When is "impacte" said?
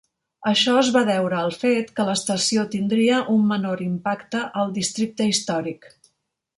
3.91-4.45